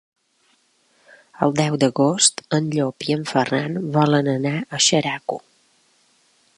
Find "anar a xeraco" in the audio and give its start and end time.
4.35-5.43